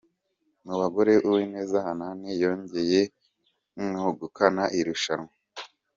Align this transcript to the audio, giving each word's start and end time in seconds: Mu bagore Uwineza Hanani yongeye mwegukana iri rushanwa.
Mu 0.65 0.73
bagore 0.81 1.13
Uwineza 1.27 1.77
Hanani 1.85 2.29
yongeye 2.43 3.01
mwegukana 3.89 4.63
iri 4.77 4.83
rushanwa. 4.87 5.31